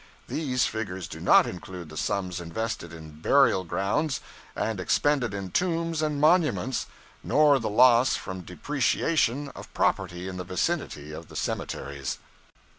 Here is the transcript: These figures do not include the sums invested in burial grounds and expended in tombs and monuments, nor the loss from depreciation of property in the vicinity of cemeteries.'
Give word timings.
These 0.27 0.65
figures 0.65 1.07
do 1.07 1.19
not 1.19 1.45
include 1.45 1.89
the 1.89 1.95
sums 1.95 2.41
invested 2.41 2.91
in 2.91 3.19
burial 3.21 3.63
grounds 3.63 4.19
and 4.55 4.79
expended 4.79 5.31
in 5.31 5.51
tombs 5.51 6.01
and 6.01 6.19
monuments, 6.19 6.87
nor 7.23 7.59
the 7.59 7.69
loss 7.69 8.15
from 8.15 8.41
depreciation 8.41 9.49
of 9.49 9.71
property 9.75 10.27
in 10.27 10.37
the 10.37 10.43
vicinity 10.43 11.11
of 11.11 11.27
cemeteries.' 11.37 12.17